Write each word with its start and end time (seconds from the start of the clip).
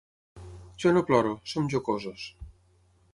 Jo 0.83 0.93
no 0.95 1.03
ploro, 1.09 1.35
som 1.53 1.69
jocosos. 1.75 2.25